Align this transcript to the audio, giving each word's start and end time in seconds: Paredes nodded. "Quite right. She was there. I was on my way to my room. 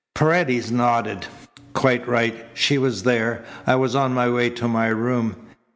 Paredes 0.15 0.71
nodded. 0.71 1.27
"Quite 1.73 2.07
right. 2.07 2.47
She 2.55 2.79
was 2.79 3.03
there. 3.03 3.45
I 3.67 3.75
was 3.75 3.95
on 3.95 4.15
my 4.15 4.29
way 4.31 4.49
to 4.49 4.67
my 4.67 4.87
room. 4.87 5.35